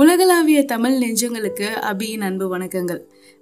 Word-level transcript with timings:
உலகளாவிய 0.00 0.64
தமிழ் 0.64 0.94
நெஞ்சங்களுக்கு 1.02 1.66
அபியின் 1.88 2.24
அன்பு 2.26 2.46
வணக்கங்கள். 2.52 3.00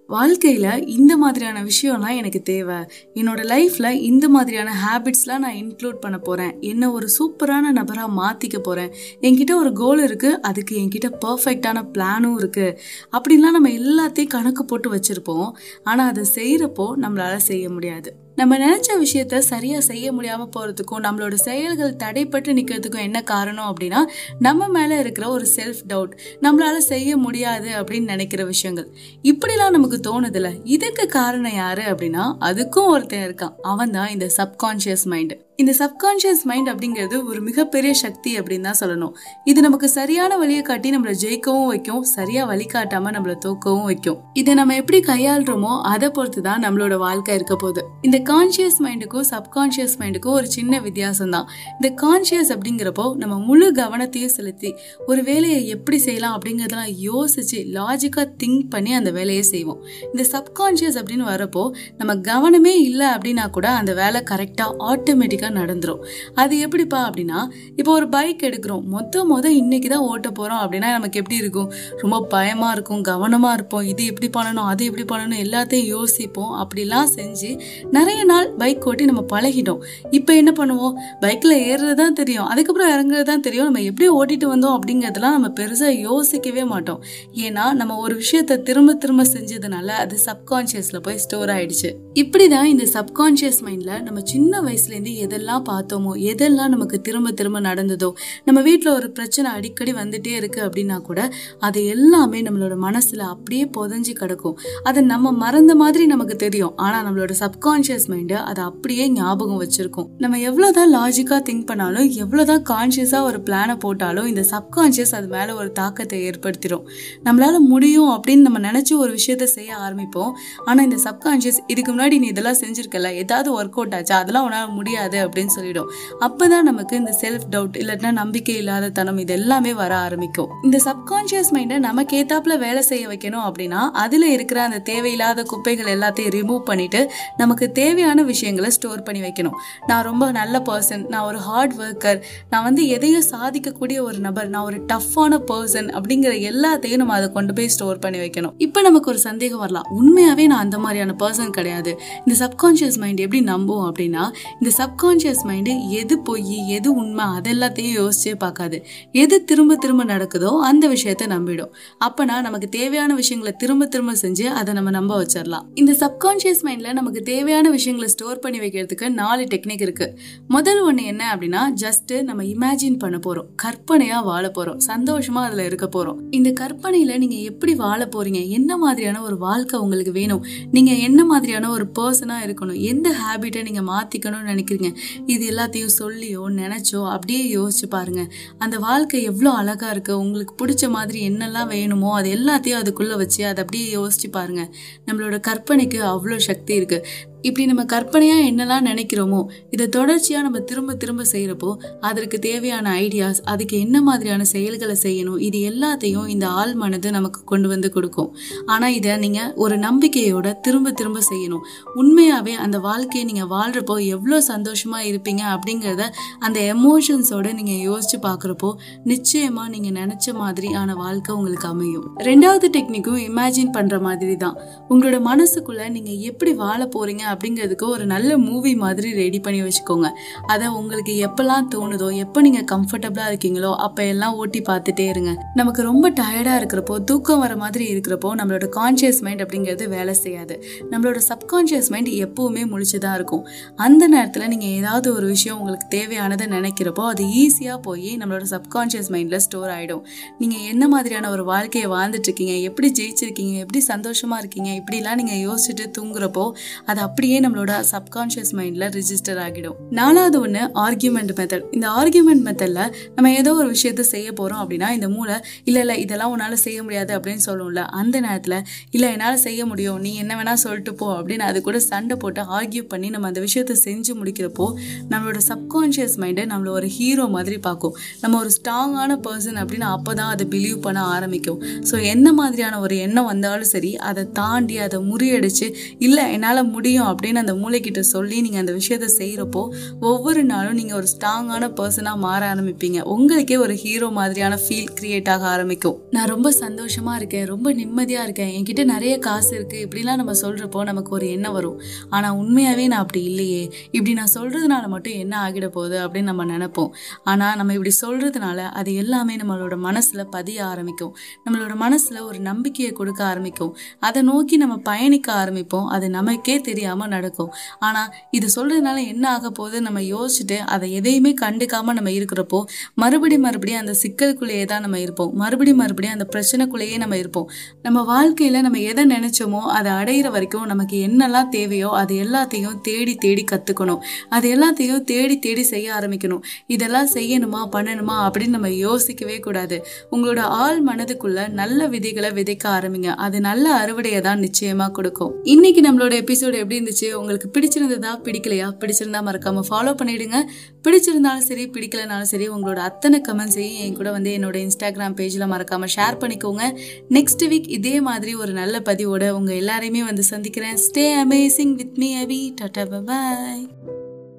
வாழ்க்கையில் 0.09 0.85
இந்த 0.87 1.17
மாதிரியான 1.17 1.59
விஷயம்லாம் 1.69 2.17
எனக்கு 2.21 2.41
தேவை. 2.43 2.79
என்னோட 3.19 3.41
லைஃப்பில் 3.53 3.99
இந்த 4.11 4.29
மாதிரியான 4.29 4.75
ஹேபிட்ஸ்லாம் 4.85 5.45
நான் 5.45 5.59
இன்க்ளூட் 5.63 6.03
பண்ண 6.05 6.19
போகிறேன் 6.19 6.55
என்ன 6.71 6.91
ஒரு 6.93 7.09
சூப்பரான 7.19 7.73
நபராக 7.81 8.17
மாற்றிக்க 8.21 8.59
போகிறேன் 8.59 8.95
என்கிட்ட 9.21 9.55
ஒரு 9.55 9.73
கோல் 9.73 10.03
இருக்குது 10.07 10.41
அதுக்கு 10.51 10.77
என்கிட்ட 10.83 11.11
பர்ஃபெக்டான 11.27 11.83
பிளானும் 11.97 12.39
இருக்குது 12.41 12.79
அப்படின்லாம் 13.19 13.59
நம்ம 13.59 13.75
எல்லாத்தையும் 13.83 14.35
கணக்கு 14.37 14.65
போட்டு 14.65 14.91
வச்சுருப்போம். 14.95 15.51
ஆனால் 15.83 16.11
அதை 16.15 16.25
செய்கிறப்போ 16.39 16.89
நம்மளால் 17.05 17.47
செய்ய 17.51 17.69
முடியாது. 17.69 18.11
நம்ம 18.39 18.57
நினைச்ச 18.59 18.91
விஷயத்த 19.05 19.39
சரியா 19.39 19.81
செய்ய 19.81 20.13
முடியாம 20.13 20.47
போறதுக்கும் 20.57 21.05
நம்மளோட 21.07 21.35
செயல்கள் 21.35 21.97
தடைப்பட்டு 21.97 22.51
நிக்கிறதுக்கும் 22.59 23.07
என்ன 23.09 23.23
காரணம் 23.23 23.75
அப்படின்னா 23.75 24.01
நம்ம 24.39 24.69
மேல 24.69 24.99
இருக்கிற 24.99 25.29
ஒரு 25.29 25.47
செல்ஃப் 25.57 25.81
டவுட் 25.89 26.15
நம்மளால 26.43 26.77
செய்ய 26.77 27.17
முடியாது 27.17 27.69
அப்படின்னு 27.81 28.05
நினைக்கிற 28.05 28.45
விஷயங்கள். 28.45 28.89
இப்படிலாம் 29.23 29.71
நமக்கு 29.71 30.01
தோணுதுல 30.09 30.61
இதுக்கு 30.65 31.07
காரணம் 31.07 31.55
யாரு 31.55 31.83
அப்படின்னா 31.83 32.25
அதுக்கும் 32.41 32.87
ஒருத்தன் 32.87 33.27
இருக்கான். 33.29 33.55
அவன் 33.63 33.91
தான் 33.91 34.11
இந்த 34.11 34.31
சப்கான்ஷியஸ் 34.37 35.05
மைண்ட் 35.05 35.35
இந்த 35.63 35.73
சப்கான்ஷியஸ் 35.79 36.43
மைண்ட் 36.49 36.69
அப்படிங்கிறது 36.73 37.17
ஒரு 37.31 37.41
மிகப்பெரிய 37.47 37.93
சக்தி 38.01 38.33
அப்படின்னு 38.41 38.67
தான் 38.69 38.79
சொல்லணும். 38.81 39.15
இது 39.51 39.61
நமக்கு 39.65 39.89
சரியான 39.97 40.37
வழியை 40.41 40.63
காட்டி 40.69 40.89
நம்மளை 40.95 41.15
ஜெயிக்கவும் 41.23 41.67
வைக்கும் 41.71 42.05
சரியா 42.13 42.43
வழி 42.51 42.67
காட்டாம 42.75 43.13
நம்மளை 43.17 43.35
தோக்கவும் 43.47 43.87
வைக்கும். 43.91 44.19
இதை 44.41 44.53
நம்ம 44.59 44.75
எப்படி 44.81 44.99
கையாளுறோமோ 45.09 45.73
அதை 45.93 46.09
பொறுத்து 46.19 46.43
தான் 46.49 46.63
நம்மளோட 46.65 46.97
வாழ்க்கை 47.05 47.33
இருக்க 47.39 47.57
போகுது. 47.63 47.83
இந்த 48.09 48.21
கான்ஷியஸ் 48.31 48.79
மைண்டுக்கும் 48.85 49.27
சப்கான்ஷியஸ் 49.33 49.97
மைண்டுக்கும் 50.03 50.37
ஒரு 50.41 50.51
சின்ன 50.57 50.81
வித்தியாசம் 50.87 51.33
தான். 51.37 51.49
இந்த 51.79 51.91
கான்ஷியஸ் 52.05 52.53
அப்படிங்கிறப்போ 52.57 53.07
நம்ம 53.23 53.39
முழு 53.49 53.69
கவனத்தையும் 53.81 54.35
செலுத்தி 54.37 54.73
ஒரு 55.11 55.23
வேலையை 55.31 55.59
எப்படி 55.77 56.01
செய்யலாம் 56.07 56.37
அப்படிங்கிறதெல்லாம் 56.39 56.95
யோசிச்சு 57.09 57.61
லாஜிக்கா 57.79 58.27
திங்க் 58.45 58.65
பண்ணி 58.77 58.95
அந்த 59.01 59.13
வேலையை 59.19 59.45
செய்வோம். 59.53 59.83
இந்த 60.13 60.27
சப்கான்ஷியஸ் 60.35 61.01
அப்படின்னு 61.03 61.29
வரப்போ 61.33 61.67
நம்ம 62.01 62.19
கவனமே 62.31 62.77
இல்லை 62.89 63.11
அப்படின்னா 63.17 63.47
கூட 63.59 63.69
அந்த 63.83 63.95
வேலை 64.05 64.23
கரெக்டா 64.33 64.69
ஆட்டோமேட்டிக்கா 64.93 65.47
நடந்துடும் 65.51 66.01
அது 66.35 66.59
எப்படிப்பா 66.59 67.11
அப்படின்னா 67.11 67.41
இப்போ 67.77 67.93
ஒரு 67.93 68.09
பைக் 68.09 68.45
எடுக்கிறோம். 68.49 68.85
மொத்த 68.85 69.25
மொதல் 69.31 69.57
இன்னைக்கு 69.63 69.89
தான் 69.89 70.05
ஓட்ட 70.11 70.31
போகிறோம் 70.31 70.61
அப்படின்னா 70.65 70.91
நமக்கு 70.97 71.21
எப்படி 71.21 71.37
இருக்கும்? 71.37 71.73
ரொம்ப 72.03 72.21
பயமாக 72.21 72.73
இருக்கும் 72.73 73.03
கவனமாக 73.03 73.55
இருப்போம். 73.55 73.83
இது 73.83 74.07
எப்படி 74.07 74.29
பண்ணணும் 74.37 74.69
அது 74.73 74.85
எப்படி 74.85 75.05
பண்ணணும் 75.13 75.41
எல்லாத்தையும் 75.47 75.87
யோசிப்போம். 75.87 76.53
அப்படிலாம் 76.63 77.09
செஞ்சு 77.17 77.61
நிறைய 77.91 78.25
நாள் 78.25 78.53
பைக் 78.53 78.87
ஓட்டி 78.87 79.05
நம்ம 79.05 79.25
பழகிட்டோம். 79.33 79.81
இப்போ 80.11 80.35
என்ன 80.35 80.53
பண்ணுவோம்? 80.59 80.95
பைக்கில் 81.21 81.57
ஏறுறது 81.69 81.95
தான் 81.95 82.13
தெரியும். 82.13 82.47
அதுக்கப்புறம் 82.47 82.93
இறங்குறது 82.95 83.23
தான் 83.23 83.41
தெரியும். 83.41 83.65
நம்ம 83.65 83.81
எப்படி 83.81 84.09
ஓட்டிட்டு 84.11 84.49
வந்தோம் 84.55 84.77
அப்படிங்கிறதுலாம் 84.79 85.37
நம்ம 85.37 85.49
பெருசாக 85.61 85.95
யோசிக்கவே 85.99 86.65
மாட்டோம். 86.65 87.03
ஏன்னா 87.35 87.73
நம்ம 87.73 87.97
ஒரு 87.97 88.23
விஷயத்த 88.23 88.63
திரும்ப 88.63 88.95
திரும்ப 88.95 89.23
செஞ்சதுனால 89.23 89.87
அது 89.87 90.19
சப்கான்ஷியஸில் 90.27 91.03
போய் 91.03 91.19
ஸ்டோர் 91.19 91.49
ஆயிடுச்சு. 91.49 91.91
இப்படிதான் 92.15 92.65
இந்த 92.65 92.85
சப்கான்ஷியஸ் 92.97 93.61
மைண்டில் 93.67 94.03
நம்ம 94.03 94.21
சின்ன 94.25 94.61
வயசுலேருந்து 94.61 95.15
எதை 95.15 95.38
எதெல்லாம் 95.39 95.65
பார்த்தோமோ 95.71 96.13
எதெல்லாம் 96.31 96.71
நமக்கு 96.75 96.97
திரும்ப 97.07 97.31
திரும்ப 97.39 97.59
நடந்ததோ 97.67 98.09
நம்ம 98.47 98.59
வீட்டில் 98.69 98.91
ஒரு 98.99 99.09
பிரச்சனை 99.17 99.49
அடிக்கடி 99.57 99.93
வந்துட்டே 99.99 100.33
இருக்குது 100.39 100.65
அப்படின்னா 100.67 100.97
கூட 101.09 101.21
அது 101.67 101.79
எல்லாமே 101.95 102.39
நம்மளோட 102.47 102.75
மனசில் 102.87 103.23
அப்படியே 103.33 103.65
புதஞ்சு 103.77 104.13
கிடக்கும். 104.21 104.57
அதை 104.89 105.01
நம்ம 105.11 105.33
மறந்த 105.43 105.73
மாதிரி 105.83 106.05
நமக்கு 106.13 106.37
தெரியும். 106.45 106.73
ஆனால் 106.85 107.05
நம்மளோட 107.07 107.35
சப்கான்ஷியஸ் 107.43 108.07
மைண்டு 108.13 108.37
அதை 108.51 108.63
அப்படியே 108.71 109.05
ஞாபகம் 109.19 109.61
வச்சுருக்கும். 109.63 110.09
நம்ம 110.25 110.41
எவ்வளோதான் 110.49 110.91
லாஜிக்காக 110.97 111.41
திங்க் 111.49 111.67
பண்ணாலும் 111.71 112.09
எவ்வளோதான் 112.25 112.65
கான்ஷியஸாக 112.73 113.29
ஒரு 113.31 113.41
பிளானை 113.49 113.77
போட்டாலும் 113.85 114.29
இந்த 114.33 114.45
சப்கான்ஷியஸ் 114.53 115.15
அது 115.21 115.31
மேலே 115.37 115.55
ஒரு 115.61 115.71
தாக்கத்தை 115.81 116.21
ஏற்படுத்திடும் 116.31 116.85
நம்மளால 117.29 117.57
முடியும் 117.73 118.11
அப்படின்னு 118.17 118.47
நம்ம 118.49 118.63
நினச்சி 118.69 118.95
ஒரு 119.05 119.11
விஷயத்த 119.19 119.49
செய்ய 119.57 119.71
ஆரம்பிப்போம். 119.87 120.33
ஆனால் 120.69 120.85
இந்த 120.89 121.01
சப்கான்ஷியஸ் 121.07 121.63
இதுக்கு 121.75 121.91
முன்னாடி 121.95 122.19
நீ 122.25 122.29
இதெல்லாம் 122.35 122.61
செஞ்சுருக்கல 122.65 123.15
ஏதாவது 123.23 123.49
ஒர்க் 123.59 123.79
அவுட் 123.79 123.97
ஆச்சா? 123.99 124.17
அதெல்லாம் 124.23 124.47
உன்னால் 124.49 124.75
முடியாது 124.79 125.17
அப்படின்னு 125.29 125.47
சொல்லிடும். 125.47 125.89
அப்பதான் 126.21 126.67
நமக்கு 126.71 126.97
இந்த 126.97 127.17
செல்ஃப் 127.21 127.47
டவுட் 127.51 127.77
இல்லைன்னா 127.83 128.11
நம்பிக்கை 128.11 128.57
இல்லாத 128.57 128.89
தனம் 128.89 129.19
இது 129.19 129.33
எல்லாமே 129.33 129.75
வர 129.75 129.97
ஆரம்பிக்கும். 129.97 130.51
இந்த 130.63 130.81
சப்கான்ஷியஸ் 130.85 131.51
மைண்டை 131.53 131.79
நமக்கு 131.79 132.25
ஏத்தாப்புல 132.25 132.59
வேலை 132.59 132.83
செய்ய 132.83 133.09
வைக்கணும் 133.09 133.45
அப்படின்னா 133.49 133.81
அதுல 134.05 134.27
இருக்கிற 134.27 134.63
அந்த 134.63 134.79
தேவையில்லாத 134.79 135.43
குப்பைகள் 135.43 135.99
எல்லாத்தையும் 135.99 136.35
ரிமூவ் 136.39 136.59
பண்ணிட்டு 136.59 137.11
நமக்கு 137.37 137.73
தேவையான 137.73 138.23
விஷயங்களை 138.23 138.71
ஸ்டோர் 138.71 139.03
பண்ணி 139.03 139.21
வைக்கணும். 139.21 139.57
நான் 139.87 140.03
ரொம்ப 140.03 140.31
நல்ல 140.31 140.63
பர்சன் 140.69 141.09
நான் 141.09 141.25
ஒரு 141.25 141.39
ஹார்ட் 141.39 141.75
ஒர்க்கர் 141.79 142.23
நான் 142.51 142.63
வந்து 142.63 142.87
எதையும் 142.87 143.27
சாதிக்கக்கூடிய 143.31 144.01
ஒரு 144.01 144.19
நபர் 144.19 144.49
நான் 144.49 144.63
ஒரு 144.63 144.81
டஃப்பான 144.93 145.41
பர்சன் 145.51 145.89
அப்படிங்கிற 145.99 146.33
எல்லாத்தையும் 146.51 146.97
நம்ம 146.97 147.15
அதை 147.15 147.33
கொண்டு 147.33 147.53
போய் 147.53 147.69
ஸ்டோர் 147.69 147.99
பண்ணி 147.99 148.19
வைக்கணும். 148.19 148.55
இப்போ 148.59 148.81
நமக்கு 148.81 149.11
ஒரு 149.11 149.19
சந்தேகம் 149.19 149.59
வரலாம். 149.59 149.87
உண்மையாகவே 149.91 150.47
நான் 150.47 150.59
அந்த 150.59 150.79
மாதிரியான 150.79 151.15
பர்சன் 151.19 151.51
கிடையாது. 151.51 152.01
இந்த 152.25 152.49
சப்கான்ஷியஸ் 152.49 152.99
மைண்ட் 152.99 153.19
எப்படி 153.19 153.45
நம்புவோம் 153.45 153.87
அப்படின்னா 153.91 154.25
இந்த 154.61 154.71
சப்கான்ஷியஸ் 154.79 155.18
மைண்டு 155.25 155.89
எது 155.89 156.19
பொய் 156.19 156.67
எது 156.67 156.95
உண்மை 156.95 157.25
அதெல்லாத்தையும் 157.25 157.97
யோசிச்சே 157.99 158.35
பார்க்காது. 158.39 158.87
எது 159.13 159.45
திரும்ப 159.45 159.77
திரும்ப 159.77 160.05
நடக்குதோ 160.05 160.61
அந்த 160.61 160.89
விஷயத்த 160.89 161.27
நம்பிடும். 161.27 161.71
அப்பனா 162.05 162.41
நமக்கு 162.41 162.69
தேவையான 162.69 163.15
விஷயங்களை 163.15 163.57
திரும்ப 163.59 163.87
திரும்ப 163.87 164.13
செஞ்சு 164.23 164.43
அதை 164.43 164.75
நம்ம 164.75 164.91
நம்ப 164.91 165.25
வச்சிடலாம் 165.25 165.63
இந்த 165.75 165.93
சப்கான்ஷியஸ் 165.93 166.65
மைண்ட்ல 166.65 166.93
நமக்கு 166.93 167.23
தேவையான 167.23 167.71
விஷயங்களை 167.71 168.13
ஸ்டோர் 168.13 168.39
பண்ணி 168.39 168.59
வைக்கிறதுக்கு 168.59 169.09
நாலு 169.09 169.45
டெக்னிக் 169.45 169.81
இருக்கு. 169.81 170.19
முதல் 170.49 170.85
ஒண்ணு 170.85 171.05
என்ன 171.05 171.37
அப்படின்னா 171.37 171.65
ஜஸ்ட் 171.81 172.23
நம்ம 172.23 172.43
இமேஜின் 172.43 172.99
பண்ண 172.99 173.19
போறோம். 173.27 173.47
கற்பனையா 173.63 174.23
வாழ 174.23 174.53
போறோம். 174.55 174.79
சந்தோஷமா 174.87 175.43
அதுல 175.45 175.65
இருக்க 175.65 175.89
போறோம். 175.97 176.17
இந்த 176.31 176.53
கற்பனையில 176.61 177.19
நீங்க 177.19 177.35
எப்படி 177.35 177.75
வாழ 177.75 178.09
போறீங்க? 178.17 178.49
என்ன 178.49 178.77
மாதிரியான 178.77 179.23
ஒரு 179.23 179.39
வாழ்க்கை 179.39 179.81
உங்களுக்கு 179.81 180.13
வேணும்? 180.13 180.45
நீங்க 180.71 180.93
என்ன 180.93 181.25
மாதிரியான 181.25 181.71
ஒரு 181.71 181.87
பர்சனா 181.99 182.35
இருக்கணும்? 182.47 182.81
எந்த 182.81 183.11
ஹேபிட்டை 183.11 183.71
நீங்க 183.71 183.83
மாத்திக்கணும்னு 183.93 184.47
நினைக்கிறீங்க? 184.47 184.97
இது 185.27 185.51
எல்லாத்தையும் 185.51 185.95
சொல்லியோ 185.99 186.43
நினைச்சோ 186.57 187.09
அப்படியே 187.09 187.57
யோசிச்சு 187.57 187.87
பாருங்க. 187.89 188.27
அந்த 188.59 188.79
வாழ்க்கை 188.79 189.23
எவ்வளோ 189.23 189.51
அழகா 189.51 189.91
இருக்கு. 189.91 190.19
உங்களுக்கு 190.19 190.67
பிடிச்ச 190.67 190.89
மாதிரி 190.89 191.29
என்னெல்லாம் 191.29 191.67
வேணுமோ 191.67 192.15
அது 192.15 192.31
எல்லாத்தையும் 192.35 192.81
அதுக்குள்ள 192.83 193.17
வச்சு 193.17 193.47
அதை 193.47 193.65
அப்படியே 193.65 193.97
யோசிச்சு 193.97 194.31
பாருங்க. 194.31 194.75
நம்மளோட 195.07 195.41
கற்பனைக்கு 195.41 196.01
அவ்வளோ 196.03 196.37
சக்தி 196.37 196.75
இருக்கு. 196.75 197.07
இப்படி 197.47 197.65
நம்ம 197.67 197.83
கற்பனையாக 197.85 198.47
என்னெல்லாம் 198.51 198.87
நினைக்கிறோமோ 198.91 199.41
இதை 199.75 199.87
தொடர்ச்சியாக 199.97 200.45
நம்ம 200.47 200.61
திரும்ப 200.71 200.95
திரும்ப 201.03 201.25
செய்கிறப்போ 201.33 201.71
அதற்கு 202.09 202.39
தேவையான 202.47 202.87
ஐடியாஸ் 203.05 203.41
அதுக்கு 203.53 203.77
என்ன 203.85 203.97
மாதிரியான 204.09 204.47
செயல்களை 204.53 204.97
செய்யணும் 205.03 205.41
இது 205.49 205.59
எல்லாத்தையும் 205.71 206.27
இந்த 206.35 206.47
ஆள் 206.61 206.75
மனது 206.75 207.11
நமக்கு 207.11 207.41
கொண்டு 207.45 207.69
வந்து 207.69 207.89
கொடுக்கும். 207.97 208.31
ஆனால் 208.67 208.95
இதை 208.99 209.17
நீங்கள் 209.25 209.53
ஒரு 209.65 209.77
நம்பிக்கையோட 209.87 210.47
திரும்ப 210.61 210.93
திரும்ப 211.01 211.23
செய்யணும். 211.31 211.63
உண்மையாகவே 212.01 212.55
அந்த 212.65 212.79
வாழ்க்கையை 212.89 213.25
நீங்கள் 213.31 213.51
வாழ்கிறப்போ 213.55 213.97
எவ்வளோ 214.15 214.41
சந்தோஷமாக 214.51 215.09
இருப்பீங்க 215.11 215.45
அப்படிங்கிறத 215.55 216.05
அந்த 216.49 216.59
எமோஷன்ஸோட 216.75 217.47
நீங்கள் 217.61 217.83
யோசித்து 217.89 218.21
பார்க்குறப்போ 218.29 218.73
நிச்சயமாக 219.13 219.69
நீங்கள் 219.75 219.97
நினச்ச 220.01 220.27
மாதிரியான 220.43 220.95
வாழ்க்கை 221.05 221.33
உங்களுக்கு 221.39 221.69
அமையும். 221.73 222.07
ரெண்டாவது 222.31 222.67
டெக்னிக்கும் 222.77 223.23
இமேஜின் 223.29 223.75
பண்ணுற 223.79 223.97
மாதிரி 224.09 224.37
தான் 224.45 224.59
உங்களோட 224.91 225.17
மனசுக்குள்ளே 225.31 225.89
நீங்கள் 225.97 226.21
எப்படி 226.31 226.55
வாழ 226.65 226.81
போகிறீங்க 226.95 227.25
அப்படிங்கிறதுக்கு 227.33 227.87
ஒரு 227.95 228.05
நல்ல 228.13 228.31
மூவி 228.47 228.73
மாதிரி 228.85 229.09
ரெடி 229.23 229.41
பண்ணி 229.47 229.61
வச்சுக்கோங்க. 229.67 230.09
அதை 230.55 230.67
உங்களுக்கு 230.81 231.15
எப்பெல்லாம் 231.27 231.67
தோணுதோ 231.75 232.09
எப்போ 232.25 232.39
நீங்கள் 232.47 232.67
கம்ஃபர்டபுளாக 232.73 233.31
இருக்கீங்களோ 233.33 233.73
அப்போ 233.87 234.03
எல்லாம் 234.13 234.35
ஓட்டி 234.43 234.63
பார்த்துட்டே 234.71 235.07
இருங்க. 235.13 235.33
நமக்கு 235.61 235.81
ரொம்ப 235.91 236.07
டயர்டாக 236.21 236.61
இருக்கிறப்போ 236.61 236.97
தூக்கம் 237.11 237.43
வர 237.45 237.57
மாதிரி 237.63 237.87
இருக்கிறப்போ 237.95 238.33
நம்மளோட 238.41 238.69
கான்ஷியஸ் 238.79 239.21
மைண்ட் 239.27 239.45
அப்படிங்கிறது 239.45 239.85
வேலை 239.97 240.15
செய்யாது. 240.25 240.57
நம்மளோட 240.93 241.21
சப்கான்ஷியஸ் 241.31 241.91
மைண்ட் 241.95 242.11
எப்போவுமே 242.27 242.65
முழிச்சு 242.73 242.99
தான் 243.07 243.17
இருக்கும். 243.19 243.45
அந்த 243.87 244.03
நேரத்தில் 244.15 244.49
நீங்கள் 244.55 244.75
ஏதாவது 244.81 245.09
ஒரு 245.17 245.27
விஷயம் 245.35 245.59
உங்களுக்கு 245.61 245.87
தேவையானதை 245.97 246.47
நினைக்கிறப்போ 246.57 247.05
அது 247.13 247.25
ஈஸியாக 247.43 247.79
போய் 247.87 248.11
நம்மளோட 248.21 248.45
சப்கான்ஷியஸ் 248.55 249.11
மைண்டில் 249.15 249.43
ஸ்டோர் 249.47 249.73
ஆகிடும் 249.77 250.03
நீங்கள் 250.43 250.65
என்ன 250.73 250.85
மாதிரியான 250.95 251.31
ஒரு 251.35 251.45
வாழ்க்கையை 251.53 251.89
வாழ்ந்துட்டு 251.97 252.29
இருக்கீங்க? 252.29 252.55
எப்படி 252.69 252.89
ஜெயிச்சிருக்கீங்க? 252.99 253.55
எப்படி 253.65 253.81
சந்தோஷமாக 253.93 254.41
இருக்கீங்க? 254.43 254.71
இப்படிலாம் 254.81 255.19
நீங்கள் 255.21 255.43
யோசிச்சுட்டு 255.47 255.87
தூங்குறப்போ 255.99 256.45
அது 256.91 257.01
அப்படியே 257.19 257.39
நம்மளோட 257.45 257.73
சப்கான்ஷியஸ் 257.91 258.51
மைண்ட்ல 258.57 258.85
ரிஜிஸ்டர் 258.97 259.39
ஆகிடும். 259.45 259.79
நாலாவது 259.99 260.37
ஒன்று 260.41 260.61
ஆர்கியூமெண்ட் 260.83 261.33
மெத்தட் 261.39 261.65
இந்த 261.77 261.87
ஆர்கியூமெண்ட் 262.01 262.43
மெத்தட்ல 262.47 262.83
நம்ம 263.15 263.33
ஏதோ 263.39 263.53
ஒரு 263.61 263.69
விஷயத்த 263.71 264.03
செய்ய 264.11 264.29
போறோம் 264.41 264.61
அப்படின்னா 264.63 264.89
இந்த 264.97 265.09
மூளை 265.15 265.37
இல்லை 265.69 265.81
இல்லை 265.85 265.97
இதெல்லாம் 266.03 266.33
உன்னால 266.35 266.57
செய்ய 266.65 266.83
முடியாது 266.83 267.13
அப்படின்னு 267.17 267.43
சொல்லுவோம்ல 267.47 267.83
அந்த 268.01 268.17
நேரத்தில் 268.27 268.57
இல்லை 268.91 269.09
என்னால் 269.15 269.41
செய்ய 269.47 269.65
முடியும். 269.71 269.99
நீ 270.05 270.13
என்ன 270.23 270.37
வேணா 270.41 270.55
சொல்லிட்டு 270.65 270.95
போ 271.01 271.09
அப்படின்னு 271.19 271.47
அது 271.49 271.63
கூட 271.69 271.81
சண்டை 271.89 272.17
போட்டு 272.25 272.45
ஆர்கியூ 272.59 272.85
பண்ணி 272.93 273.11
நம்ம 273.15 273.31
அந்த 273.33 273.43
விஷயத்த 273.47 273.77
செஞ்சு 273.87 274.15
முடிக்கிறப்போ 274.21 274.69
நம்மளோட 275.11 275.43
சப்கான்ஷியஸ் 275.49 276.17
மைண்டை 276.25 276.45
நம்மள 276.53 276.71
ஒரு 276.79 276.91
ஹீரோ 276.99 277.27
மாதிரி 277.35 277.59
பார்க்கும். 277.59 277.97
நம்ம 278.23 278.41
ஒரு 278.43 278.53
ஸ்ட்ராங்கான 278.59 279.19
பர்சன் 279.27 279.61
அப்படின்னு 279.65 279.89
அப்பதான் 279.97 280.33
அதை 280.37 280.47
பிலீவ் 280.55 280.79
பண்ண 280.87 281.03
ஆரம்பிக்கும். 281.17 281.61
ஸோ 281.91 281.97
என்ன 282.15 282.27
மாதிரியான 282.41 282.81
ஒரு 282.87 282.97
எண்ணம் 283.09 283.29
வந்தாலும் 283.33 283.73
சரி 283.75 283.93
அதை 284.13 284.27
தாண்டி 284.41 284.79
அதை 284.87 285.01
முறியடிச்சு 285.11 285.69
இல்லை 286.09 286.27
என்னால் 286.37 286.65
முடியும் 286.77 287.07
அப்படின்னு 287.13 287.43
அந்த 287.45 287.55
மூளைக்கிட்ட 287.63 288.03
சொல்லி 288.15 288.37
நீங்கள் 288.47 288.63
அந்த 288.65 288.73
விஷயத்த 288.81 289.09
செய்கிறப்போ 289.19 289.63
ஒவ்வொரு 290.11 290.43
நாளும் 290.53 290.79
நீங்கள் 290.81 290.99
ஒரு 291.01 291.09
ஸ்ட்ராங்கான 291.15 291.71
பர்சனாக 291.81 292.19
மாற 292.27 292.41
ஆரம்பிப்பீங்க. 292.53 292.99
உங்களுக்கே 293.15 293.57
ஒரு 293.65 293.75
ஹீரோ 293.83 294.09
மாதிரியான 294.19 294.59
ஃபீல் 294.65 294.93
கிரியேட் 295.01 295.31
ஆக 295.35 295.47
ஆரம்பிக்கும். 295.55 295.97
நான் 296.17 296.31
ரொம்ப 296.35 296.49
சந்தோஷமாக 296.63 297.19
இருக்கேன். 297.21 297.47
ரொம்ப 297.53 297.73
நிம்மதியாக 297.81 298.27
இருக்கேன். 298.29 298.53
என்கிட்ட 298.57 298.85
நிறைய 298.95 299.15
காசு 299.27 299.51
இருக்குது 299.59 299.83
இப்படிலாம் 299.87 300.21
நம்ம 300.23 300.35
சொல்கிறப்போ 300.43 300.85
நமக்கு 300.91 301.13
ஒரு 301.19 301.27
எண்ணம் 301.35 301.57
வரும். 301.59 301.79
ஆனால் 302.11 302.37
உண்மையாகவே 302.43 302.87
நான் 302.93 303.03
அப்படி 303.05 303.23
இல்லையே. 303.31 303.63
இப்படி 303.97 304.13
நான் 304.21 304.35
சொல்கிறதுனால 304.37 304.85
மட்டும் 304.95 305.19
என்ன 305.23 305.35
ஆகிட 305.45 305.67
போகுது 305.77 305.97
அப்படின்னு 306.05 306.31
நம்ம 306.33 306.47
நினைப்போம். 306.55 306.91
ஆனால் 307.33 307.57
நம்ம 307.61 307.73
இப்படி 307.79 307.93
சொல்கிறதுனால 308.01 308.59
அது 308.81 308.91
எல்லாமே 308.95 309.37
நம்மளோட 309.37 309.77
மனசில் 309.89 310.25
பதிய 310.37 310.59
ஆரம்பிக்கும். 310.65 311.13
நம்மளோட 311.45 311.75
மனசில் 311.85 312.21
ஒரு 312.29 312.39
நம்பிக்கையை 312.49 312.93
கொடுக்க 312.93 313.21
ஆரம்பிக்கும். 313.25 313.73
அதை 314.09 314.23
நோக்கி 314.23 314.57
நம்ம 314.57 314.77
பயணிக்க 314.91 315.29
ஆரம்பிப்போம். 315.43 315.87
அது 315.97 316.07
நமக்கே 316.11 316.57
தெரியாமல் 316.61 316.98
நடக்கும். 317.07 317.51
ஆனால் 317.79 318.09
இது 318.31 318.47
சொல்கிறதுனால 318.57 319.07
என்ன 319.07 319.25
ஆக 319.31 319.51
போகுது 319.51 319.81
நம்ம 319.81 320.01
யோசிச்சுட்டு 320.01 320.59
அதை 320.75 320.93
எதையுமே 320.93 321.35
கண்டுக்காமல் 321.43 321.97
நம்ம 321.99 322.11
இருக்கிறப்போ 322.11 322.61
மறுபடியும் 322.95 323.45
மறுபடியும் 323.47 323.83
அந்த 323.85 323.95
சிக்கலுக்குள்ளேயே 324.03 324.65
தான் 324.65 324.81
நம்ம 324.81 325.01
இருப்போம். 325.01 325.33
மறுபடியும் 325.35 325.81
மறுபடியும் 325.83 326.17
அந்த 326.19 326.27
பிரச்சனைக்குள்ளேயே 326.35 326.99
நம்ம 327.05 327.17
இருப்போம். 327.17 327.49
நம்ம 327.83 328.03
வாழ்க்கையில் 328.03 328.61
நம்ம 328.61 328.79
எதை 328.79 329.05
நினைச்சோமோ 329.05 329.63
அதை 329.79 329.93
அடையிற 329.93 330.31
வரைக்கும் 330.31 330.67
நமக்கு 330.67 330.97
என்னெல்லாம் 331.09 331.49
தேவையோ 331.49 331.91
அது 332.03 332.15
எல்லாத்தையும் 332.25 332.79
தேடி 332.81 333.15
தேடி 333.15 333.45
கற்றுக்கணும் 333.53 334.01
அது 334.31 334.47
எல்லாத்தையும் 334.55 335.05
தேடி 335.05 335.39
தேடி 335.39 335.63
செய்ய 335.63 335.87
ஆரம்பிக்கணும். 335.99 336.43
இதெல்லாம் 336.67 337.09
செய்யணுமா 337.15 337.61
பண்ணணுமா 337.75 338.17
அப்படின்னு 338.27 338.57
நம்ம 338.57 338.69
யோசிக்கவே 338.69 339.37
கூடாது. 339.41 339.77
உங்களோட 340.13 340.41
ஆள் 340.41 340.81
மனதுக்குள்ள 340.89 341.49
நல்ல 341.61 341.87
விதைகளை 341.87 342.31
விதைக்க 342.31 342.65
ஆரம்பிங்க. 342.79 343.11
அது 343.27 343.41
நல்ல 343.41 343.65
அறுவடையை 343.83 344.21
தான் 344.21 344.43
நிச்சயமா 344.47 344.91
கொடுக்கும். 344.91 345.33
இன்னைக்கு 345.45 345.81
நம்மளோட 345.87 346.13
எபிசோடு 346.23 346.57
எப்படி 346.63 346.79
இருந்துச்சு. 346.89 347.13
உங்களுக்கு 347.13 347.51
பிடிச்சிருந்ததா 347.59 348.13
பிடிக்கலையா 348.25 348.69
பிடிச்சிருந்தா 348.81 349.21
மறக்காம 349.29 349.61
ஃபாலோ 349.71 349.95
பண்ணிடுங்க. 349.95 350.37
பிடிச்சிருந்தாலும் 350.83 351.47
சரி 351.49 351.69
பிடிக்கலனாலும் 351.69 352.31
சரி 352.33 352.49
உங்களோட 352.49 352.77
அத்தனை 352.77 353.23
கமெண்ட்ஸையும் 353.29 353.77
என் 353.77 353.97
கூட 353.97 354.11
வந்து 354.11 354.39
என்னோட 354.39 354.57
இன்ஸ்டாகிராம் 354.65 355.17
பேஜில் 355.19 355.51
மறக்காம 355.55 355.87
ஷேர் 355.97 356.19
பண்ணிக்கோங்க. 356.21 356.79
நெக்ஸ்ட் 357.11 357.45
வீக் 357.45 357.69
இதே 357.69 358.01
மாதிரி 358.01 358.35
ஒரு 358.35 358.53
நல்ல 358.53 358.79
பதிவோட 358.79 359.31
உங்க 359.31 359.53
எல்லாரையுமே 359.53 360.05
வந்து 360.05 360.23
சந்திக்கிறேன். 360.23 360.77
Stay 360.77 361.25
amazing 361.25 361.75
with 361.75 361.99
me 361.99 362.15
Avi 362.15 362.55
tata 362.61 363.05
bye 363.05 363.69